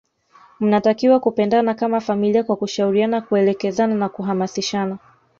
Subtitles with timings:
[0.59, 4.97] mnatakiwa kupendana kama familia kwa kushauriana kuelekezana na kuhamasishana